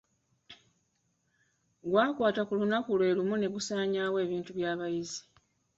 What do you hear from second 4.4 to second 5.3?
by'abayizi.